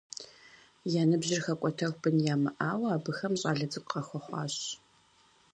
[0.99, 4.55] Я ныбжьыр хэкӏуэтэху бын ямыӏауэ, абыхэм щӏалэ цӏыкӏу къахэхъуащ.